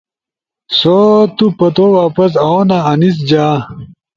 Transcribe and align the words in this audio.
سو 0.77 0.95
تو 1.37 1.45
پتو 1.57 1.85
واپس 1.99 2.31
اونا! 2.47 2.77
انیس 2.91 3.15
جا۔ 3.29 3.45
ا 3.53 3.63